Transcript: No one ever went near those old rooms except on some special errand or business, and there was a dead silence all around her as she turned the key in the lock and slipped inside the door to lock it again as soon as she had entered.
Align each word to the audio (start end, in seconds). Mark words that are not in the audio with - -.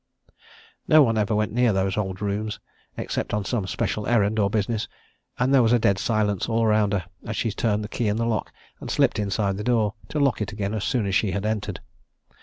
No 0.87 1.03
one 1.03 1.15
ever 1.15 1.35
went 1.35 1.51
near 1.51 1.71
those 1.73 1.95
old 1.95 2.23
rooms 2.23 2.59
except 2.97 3.35
on 3.35 3.45
some 3.45 3.67
special 3.67 4.07
errand 4.07 4.39
or 4.39 4.49
business, 4.49 4.87
and 5.37 5.53
there 5.53 5.61
was 5.61 5.73
a 5.73 5.77
dead 5.77 5.99
silence 5.99 6.49
all 6.49 6.63
around 6.63 6.93
her 6.93 7.05
as 7.23 7.37
she 7.37 7.51
turned 7.51 7.83
the 7.83 7.87
key 7.87 8.07
in 8.07 8.17
the 8.17 8.25
lock 8.25 8.51
and 8.79 8.89
slipped 8.89 9.19
inside 9.19 9.57
the 9.57 9.63
door 9.63 9.93
to 10.09 10.19
lock 10.19 10.41
it 10.41 10.51
again 10.51 10.73
as 10.73 10.85
soon 10.85 11.05
as 11.05 11.13
she 11.13 11.33
had 11.33 11.45
entered. 11.45 11.81